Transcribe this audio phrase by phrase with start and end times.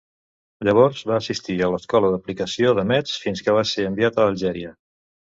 [0.67, 4.73] Llavors va assistir a l'Escola d'Aplicació de Metz fins que va ser enviat a Algèria.